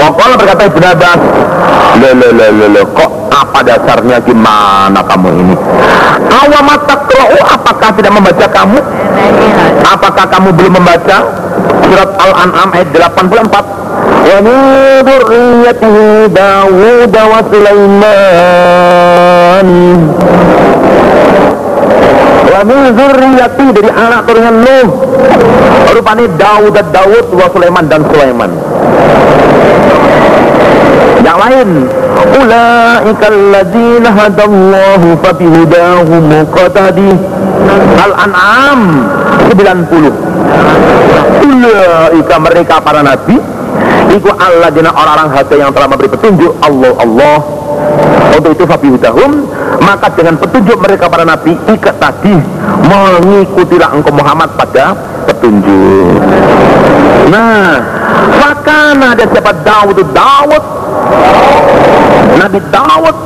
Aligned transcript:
Wakala 0.00 0.36
berkata 0.36 0.68
Ibn 0.68 0.84
Abbas 0.92 1.20
le, 2.00 2.10
le, 2.12 2.28
le, 2.36 2.46
le, 2.52 2.66
le, 2.68 2.82
Kok 2.84 3.32
apa 3.32 3.64
dasarnya 3.64 4.20
gimana 4.20 5.00
kamu 5.00 5.28
ini 5.32 5.56
Awamat 6.28 6.84
takro'u 6.84 7.40
apakah 7.48 7.88
tidak 7.96 8.12
membaca 8.12 8.44
kamu 8.44 8.76
Apakah 9.80 10.28
kamu 10.28 10.52
belum 10.52 10.76
membaca 10.76 11.16
Surat 11.88 12.10
Al-An'am 12.20 12.76
ayat 12.76 12.92
84 12.92 13.80
ومن 14.20 14.58
ذريته 15.02 15.96
داود 16.26 17.16
وسليمان 17.32 18.48
Wa 22.60 22.68
min 22.68 22.92
dari 23.72 23.88
anak 23.88 24.28
turunan 24.28 24.60
Nuh. 24.60 24.88
Rupanya 25.96 26.28
Daud 26.36 26.76
dan 26.76 26.92
Daud 26.92 27.32
wa 27.32 27.48
Sulaiman 27.48 27.88
dan 27.88 28.04
Sulaiman. 28.04 28.52
Yang 31.20 31.38
lain, 31.38 31.68
ulaika 32.40 33.26
alladzina 33.28 34.08
hadallahu 34.08 35.08
fa 35.20 35.30
bihudahu 35.36 36.12
muqtadi. 36.24 37.10
Al-An'am 38.00 38.80
90. 39.52 40.30
Ulaika 41.40 42.36
mereka 42.40 42.80
para 42.80 43.04
nabi 43.04 43.36
Iku 44.10 44.30
Allah 44.34 44.68
dina 44.74 44.90
orang-orang 44.90 45.30
hati 45.34 45.56
yang 45.60 45.70
telah 45.70 45.86
memberi 45.86 46.10
petunjuk 46.10 46.52
Allah 46.64 46.92
Allah 46.98 47.38
Untuk 48.34 48.50
itu 48.56 48.64
Fabi 48.66 48.88
Hudahum 48.90 49.46
Maka 49.80 50.10
dengan 50.12 50.34
petunjuk 50.40 50.78
mereka 50.82 51.06
para 51.06 51.22
nabi 51.22 51.54
Ikat 51.68 51.96
tadi 52.00 52.34
Mengikutilah 52.88 53.94
engkau 53.94 54.12
Muhammad 54.14 54.50
pada 54.58 54.96
petunjuk 55.30 56.18
Nah 57.30 57.78
Fakana 58.40 59.14
ada 59.14 59.24
siapa 59.30 59.52
Dawud 59.62 59.98
Dawud 60.10 60.79
Nabi 62.40 62.58
Dawud 62.72 63.16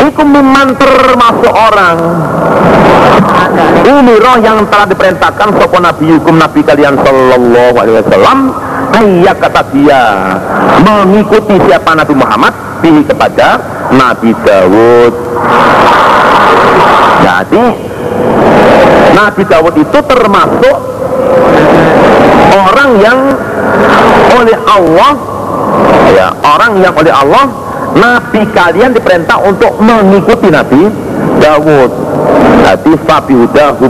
Iku 0.00 0.22
memang 0.24 0.72
termasuk 0.80 1.52
orang. 1.52 1.96
Ini 3.84 4.14
roh 4.16 4.36
yang 4.40 4.64
telah 4.72 4.86
diperintahkan 4.88 5.48
sopo 5.60 5.76
nabi 5.76 6.08
hukum 6.16 6.40
nabi 6.40 6.64
kalian 6.64 6.96
sallallahu 6.96 7.76
alaihi 7.76 7.96
wasallam. 8.00 8.38
Ayat 8.90 9.36
kata 9.38 9.62
dia 9.70 10.02
mengikuti 10.82 11.54
siapa 11.62 11.94
Nabi 11.94 12.14
Muhammad? 12.16 12.52
Pilih 12.82 13.06
kepada 13.06 13.60
Nabi 13.94 14.34
Dawud. 14.42 15.14
Jadi 17.22 17.64
Nabi 19.14 19.42
Dawud 19.46 19.74
itu 19.78 19.98
termasuk 20.10 20.76
orang 22.50 22.90
yang 22.98 23.18
oleh 24.42 24.58
Allah 24.66 25.29
ya 26.14 26.34
orang 26.42 26.82
yang 26.82 26.94
oleh 26.94 27.12
Allah 27.12 27.44
Nabi 27.94 28.46
kalian 28.54 28.94
diperintah 28.94 29.38
untuk 29.42 29.74
mengikuti 29.82 30.46
Nabi 30.50 30.86
Dawud. 31.40 31.90
Hati 32.60 32.92
fabi 33.08 33.34
hudahu 33.34 33.88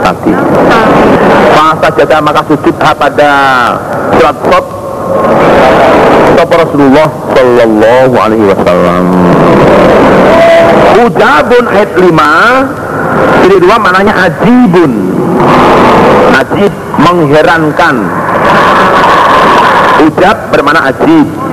hati 0.00 0.32
Fasa 1.52 1.88
jaga 1.98 2.22
maka 2.22 2.40
sujud 2.46 2.72
pada 2.78 3.32
surat 4.14 4.36
sot 4.48 4.64
Sapa 6.38 6.54
Rasulullah 6.62 7.08
Sallallahu 7.34 8.14
alaihi 8.16 8.46
wasallam. 8.48 9.04
Ujabun 11.04 11.64
ayat 11.68 11.90
5 11.98 13.42
Jadi 13.44 13.56
dua 13.60 13.76
mananya 13.76 14.14
ajibun. 14.30 14.92
Ajib 16.34 16.72
mengherankan. 16.96 17.96
Ujab 20.06 20.36
bermana 20.50 20.90
ajib 20.90 21.43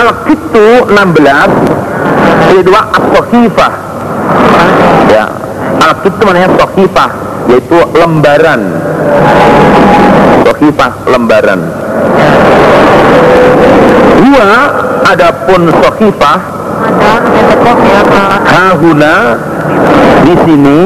Al-Kitu 0.00 0.88
16 0.88 0.96
Jadi 2.50 2.62
dua 2.66 2.82
as 2.90 3.04
Ya 5.10 5.26
Al-Kit 5.80 6.12
itu 6.14 6.22
namanya 6.26 6.50
sokifah 6.58 7.10
Yaitu 7.50 7.78
lembaran. 7.98 8.60
Sokifah 10.46 10.92
lembaran. 11.08 11.60
Dua 14.22 14.50
Adapun 15.10 15.62
sokifah 15.82 16.38
Hahuna 18.46 19.14
Di 20.22 20.34
sini. 20.46 20.80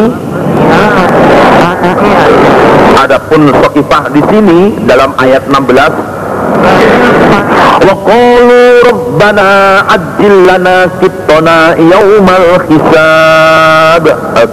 Adapun 2.97 3.53
sokifah 3.53 4.09
di 4.09 4.25
sini 4.33 4.73
Dalam 4.89 5.13
ayat 5.21 5.45
16 5.53 7.64
وقالوا 7.88 8.70
ربنا 8.92 9.50
عجل 9.90 10.34
لنا 10.48 10.78
كتنا 11.02 11.58
يوم 11.78 12.28
الحساب 12.42 14.04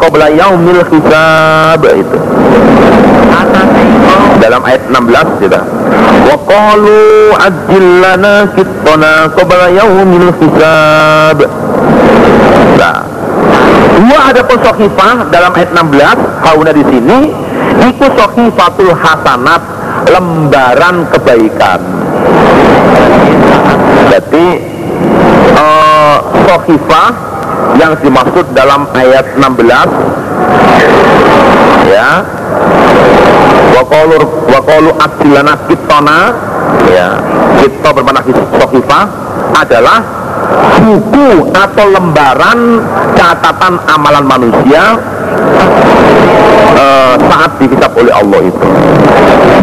قبل 0.03 0.21
يوم 0.23 0.65
الحساب 0.77 1.83
itu 1.85 2.19
dalam 4.41 4.61
ayat 4.63 4.83
16 4.93 5.43
kita 5.43 5.61
وقالوا 6.31 7.35
عجل 7.43 7.85
لنا 8.05 8.35
كتنا 8.57 9.13
قبل 9.39 9.61
يوم 9.81 10.11
الحساب 10.23 11.39
nah 12.77 12.97
dua 13.97 14.19
ada 14.31 14.43
pun 14.45 14.59
dalam 15.33 15.51
ayat 15.57 15.71
16 15.73 16.45
kauna 16.45 16.71
di 16.71 16.85
sini 16.85 17.19
itu 17.89 18.07
sohifatul 18.17 18.93
hasanat 18.93 19.63
lembaran 20.10 21.06
kebaikan. 21.12 21.80
Jadi 24.12 24.48
uh, 25.56 26.18
sohifah 26.48 27.10
yang 27.80 27.96
dimaksud 28.00 28.46
dalam 28.52 28.88
ayat 28.92 29.26
16 29.40 29.48
ya 31.88 32.24
waqalu 33.80 34.20
waqalu 34.52 34.92
adilana 35.00 35.56
kitona 35.66 36.20
ya 36.92 37.16
kita 37.64 37.90
bermakna 37.96 38.22
sohifah 38.60 39.06
adalah 39.56 40.00
buku 40.82 41.52
atau 41.54 41.86
lembaran 41.92 42.82
catatan 43.16 43.80
amalan 43.88 44.26
manusia 44.26 44.98
uh, 46.78 47.16
saat 47.18 47.52
dihisap 47.60 47.92
oleh 47.98 48.14
Allah 48.14 48.40
itu. 48.46 48.68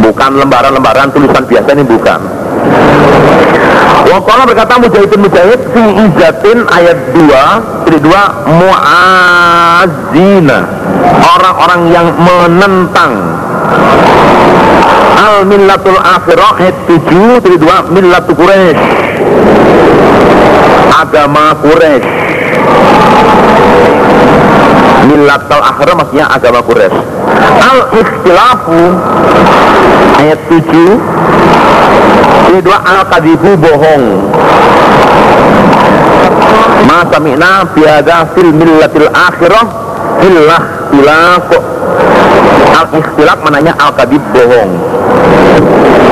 Bukan 0.02 0.30
lembaran-lembaran 0.40 1.12
tulisan 1.12 1.44
biasa 1.44 1.68
ini 1.76 1.84
bukan. 1.84 2.20
Wakala 4.08 4.48
berkata 4.48 4.80
Mujahidin 4.80 5.20
Mujahid 5.20 5.60
fi 5.68 5.82
izatin 6.08 6.64
ayat 6.72 6.96
2 7.12 7.84
Jadi 7.84 7.98
2 8.00 8.08
Mu'azina. 8.56 10.64
Orang-orang 11.28 11.92
yang 11.92 12.08
menentang. 12.16 13.12
Al 15.18 15.42
millatul 15.44 15.98
akhirah 15.98 16.62
ayat 16.62 16.76
7 16.88 17.44
Jadi 17.44 17.56
2 17.58 17.94
millatul 17.94 18.36
Quraisy 18.38 18.78
Agama 20.94 21.58
Quraisy 21.58 22.06
Millatul 25.08 25.64
akhirah 25.64 25.94
maksudnya 25.96 26.28
agama 26.28 26.60
Quraisy. 26.60 27.00
Al 27.64 27.80
ikhtilafu 27.96 28.80
ayat 30.20 30.40
7 30.52 32.52
ini 32.52 32.60
dua 32.60 32.76
al 32.84 33.08
kadibu 33.08 33.56
bohong. 33.56 34.04
Ma 36.84 37.08
sami'na 37.08 37.72
biada 37.72 38.28
fil 38.36 38.52
millatil 38.52 39.08
akhirah 39.08 39.64
illah 40.28 40.92
ilaq 40.92 41.48
al 42.76 42.86
ikhtilaf 42.92 43.38
mananya 43.40 43.72
al 43.80 43.96
kadib 43.96 44.20
bohong. 44.36 44.76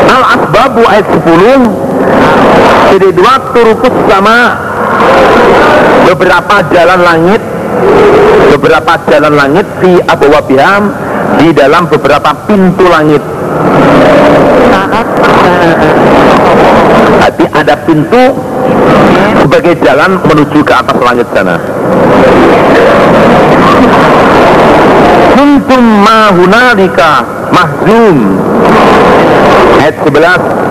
Al 0.08 0.24
asbabu 0.40 0.88
ayat 0.88 1.04
10 1.20 2.96
jadi 2.96 3.12
dua 3.12 3.34
turukus 3.52 3.92
sama 4.08 4.56
beberapa 6.08 6.64
jalan 6.70 7.00
langit 7.02 7.42
beberapa 8.56 8.92
jalan 9.08 9.34
langit 9.36 9.66
di 9.82 10.00
Abu 10.04 10.26
Wabiham 10.32 10.90
di 11.38 11.52
dalam 11.52 11.86
beberapa 11.86 12.32
pintu 12.48 12.84
langit. 12.88 13.22
Tapi 17.20 17.44
ada 17.52 17.74
pintu 17.84 18.22
sebagai 19.42 19.74
jalan 19.84 20.18
menuju 20.24 20.60
ke 20.64 20.72
atas 20.72 20.98
langit 21.02 21.26
sana. 21.34 21.56
Kuntum 25.36 25.84
mahunalika 26.02 27.22
mahzum. 27.52 28.40
Ayat 29.76 30.02
11 30.02 30.66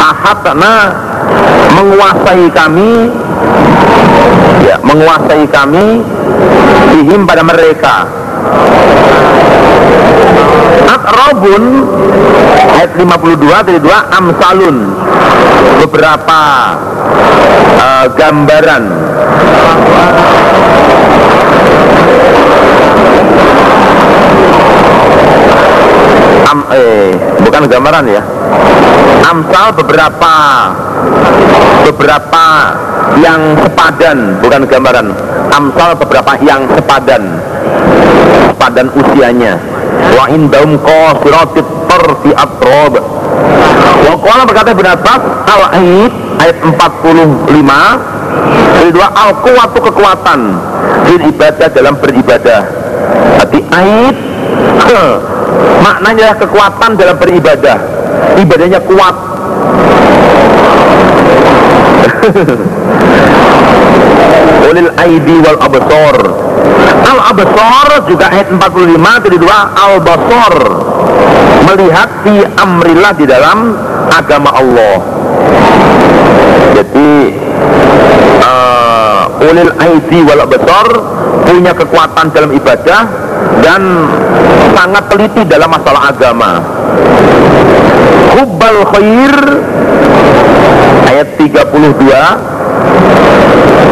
Ahatna 0.00 0.74
menguasai 1.76 2.46
kami. 2.52 2.92
Ya 4.66 4.76
menguasai 4.82 5.44
kami 5.46 6.02
bihim 6.96 7.28
pada 7.28 7.44
mereka 7.44 8.08
Akrobun 10.86 11.64
ayat 12.76 12.90
52 12.98 13.66
dari 13.66 13.78
2 13.80 14.18
amsalun. 14.18 14.76
Beberapa 15.82 16.42
uh, 17.76 18.06
gambaran. 18.14 18.84
Am, 26.46 26.60
eh 26.70 27.10
bukan 27.42 27.62
gambaran 27.66 28.04
ya. 28.06 28.22
Amsal 29.26 29.74
beberapa 29.74 30.34
beberapa 31.82 32.46
yang 33.18 33.40
sepadan 33.58 34.38
bukan 34.38 34.62
gambaran. 34.66 35.06
Amsal 35.50 35.98
beberapa 35.98 36.32
yang 36.42 36.62
sepadan 36.70 37.22
sepadan 38.66 38.90
usianya. 38.98 39.62
Wa 40.18 40.26
indahum 40.34 40.74
qasiratit 40.82 41.62
tarfi 41.86 42.34
atrob. 42.34 42.98
Wa 44.02 44.14
qala 44.18 44.42
berkata 44.42 44.74
Ibn 44.74 44.86
Abbas 44.90 45.22
al 45.46 45.62
ayat 45.70 46.10
ayat 46.42 46.56
45 46.66 47.46
dari 48.74 48.90
dua 48.90 49.06
al 49.14 49.38
kuwatu 49.38 49.78
kekuatan. 49.86 50.40
Beribadah 51.06 51.70
dalam 51.70 51.94
beribadah. 52.02 52.66
Hati 53.38 53.62
ayat 53.70 54.18
maknanya 55.86 56.34
kekuatan 56.42 56.98
dalam 56.98 57.14
beribadah. 57.22 57.78
Ibadahnya 58.42 58.82
kuat. 58.82 59.14
Ulil 64.66 64.90
aidi 64.98 65.38
wal 65.46 65.62
absor 65.62 66.45
al 67.04 67.18
absor 67.34 67.88
juga 68.08 68.32
ayat 68.32 68.48
45 68.54 69.24
dari 69.28 69.36
dua 69.36 69.58
al 69.76 70.00
basor 70.00 70.54
melihat 71.66 72.08
fi 72.24 72.34
amrillah 72.56 73.12
di 73.18 73.24
dalam 73.26 73.58
agama 74.08 74.50
Allah. 74.54 74.96
Jadi 76.76 77.12
uh, 78.40 79.22
ulil 79.42 79.72
aidi 79.80 80.20
wal 80.24 80.42
absor 80.46 80.88
punya 81.46 81.72
kekuatan 81.74 82.26
dalam 82.32 82.50
ibadah 82.54 83.02
dan 83.60 83.82
sangat 84.74 85.04
teliti 85.10 85.42
dalam 85.46 85.70
masalah 85.72 86.12
agama. 86.12 86.60
Hubbal 88.36 88.80
khair 88.92 89.36
ayat 91.08 91.28
32 91.40 92.55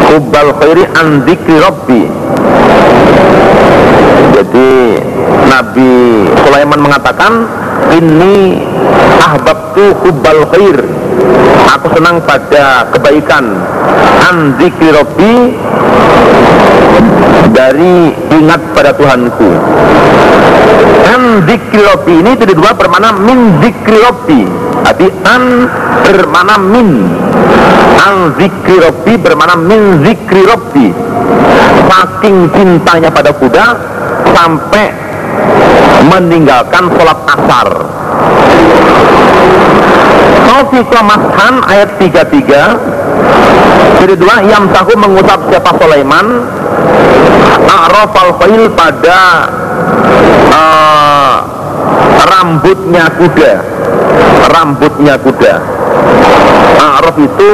hubbal 0.08 0.50
khairi 0.61 0.84
an 0.94 1.26
dzikri 1.26 1.56
rabbi. 1.58 2.02
Jadi 4.34 4.70
Nabi 5.50 5.90
Sulaiman 6.46 6.81
mengatakan 6.82 7.32
ini 7.94 8.62
ahbabtu 9.22 9.94
hubbal 10.02 10.43
khair. 10.50 10.78
Aku 11.75 11.87
senang 11.94 12.22
pada 12.22 12.87
kebaikan. 12.94 13.44
An 14.25 14.58
dzikri 14.58 14.90
rabbi 14.94 15.32
dari 17.55 18.11
ingat 18.35 18.61
pada 18.75 18.91
Tuhanku. 18.94 19.50
An 21.05 21.46
dzikri 21.46 21.82
rabbi 21.85 22.14
ini 22.20 22.31
jadi 22.35 22.52
dua 22.56 22.75
bermakna 22.75 23.14
min 23.19 23.61
rabbi. 23.61 24.41
Jadi 24.85 25.06
an 25.25 25.43
bermakna 26.05 26.56
min. 26.61 26.91
An 28.05 28.37
zikri 28.37 28.76
robbi 28.82 29.17
bermakna 29.17 29.56
min 29.56 30.05
zikri 30.05 30.43
robbi 30.44 30.93
Saking 31.88 32.50
cintanya 32.52 33.08
pada 33.08 33.32
kuda 33.32 33.67
Sampai 34.35 34.93
meninggalkan 36.11 36.90
sholat 36.90 37.19
asar 37.32 37.69
Taufiqa 40.44 41.00
Mashan 41.02 41.55
ayat 41.67 41.91
33 41.99 44.02
Jadi 44.02 44.14
dua 44.14 44.37
Yang 44.44 44.64
tahu 44.75 44.93
mengusap 44.99 45.41
siapa 45.50 45.70
Sulaiman. 45.79 46.26
A'raf 47.64 48.12
al-Fail 48.14 48.70
pada 48.73 49.20
uh, 50.52 51.37
Rambutnya 52.25 53.05
kuda. 53.19 53.52
Rambutnya 54.50 55.14
kuda. 55.19 55.54
A'raf 56.78 57.16
itu 57.19 57.50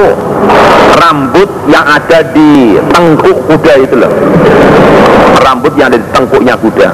rambut 1.01 1.49
yang 1.71 1.87
ada 1.87 2.19
di 2.35 2.77
tengkuk 2.91 3.39
kuda 3.49 3.73
itu 3.81 3.95
loh. 3.97 4.13
Rambut 5.41 5.73
yang 5.79 5.89
ada 5.93 5.99
di 5.99 6.09
tengkuknya 6.13 6.55
kuda 6.59 6.89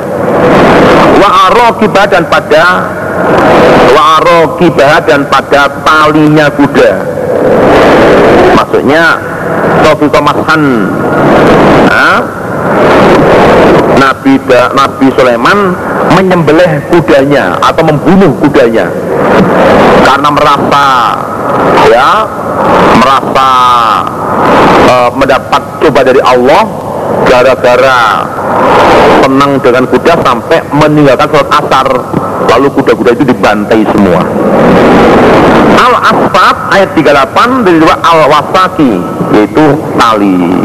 wa 1.20 1.70
dan 2.06 2.25
pada 2.26 2.64
wa 3.94 4.20
dan 5.06 5.20
pada 5.26 5.62
talinya 5.82 6.46
kuda. 6.52 6.92
Maksudnya 8.56 9.04
Sofi 9.84 10.06
Mashan 10.10 10.62
Nabi 13.96 14.38
Nabi 14.75 15.06
Sulaiman 15.16 15.58
menyembelih 16.14 16.82
kudanya 16.92 17.56
atau 17.62 17.82
membunuh 17.84 18.32
kudanya. 18.38 18.86
Karena 20.06 20.28
merasa 20.30 20.86
ya 21.90 22.10
merasa 23.02 23.50
uh, 24.86 25.10
mendapat 25.14 25.62
coba 25.82 26.00
dari 26.06 26.20
Allah 26.22 26.86
gara-gara 27.26 28.23
senang 29.23 29.59
dengan 29.59 29.85
kuda 29.90 30.14
sampai 30.23 30.59
meninggalkan 30.71 31.26
sholat 31.28 31.50
asar. 31.50 31.88
Lalu 32.47 32.68
kuda-kuda 32.78 33.11
itu 33.18 33.25
dibantai 33.26 33.83
semua. 33.90 34.23
Al 35.76 35.95
asfat 36.00 36.56
ayat 36.73 36.90
38 36.95 37.66
dari 37.66 37.78
dua 37.83 37.95
al 38.00 38.30
wasaki 38.30 38.92
yaitu 39.35 39.66
tali 39.99 40.56